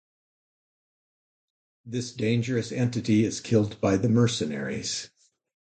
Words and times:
This 1.85 2.11
dangerous 2.11 2.71
entity 2.71 3.23
is 3.23 3.39
killed 3.39 3.79
by 3.79 3.97
the 3.97 4.09
mercenaries. 4.09 5.11